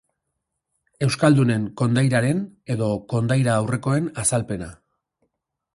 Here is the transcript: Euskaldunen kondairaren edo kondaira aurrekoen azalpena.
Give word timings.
Euskaldunen 1.07 1.67
kondairaren 1.81 2.41
edo 2.77 2.89
kondaira 3.13 3.55
aurrekoen 3.61 4.13
azalpena. 4.25 4.75